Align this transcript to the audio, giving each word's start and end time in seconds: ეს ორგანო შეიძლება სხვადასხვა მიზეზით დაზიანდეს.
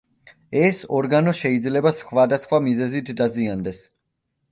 ეს 0.59 0.77
ორგანო 0.99 1.33
შეიძლება 1.39 1.91
სხვადასხვა 1.97 2.61
მიზეზით 2.69 3.13
დაზიანდეს. 3.21 3.83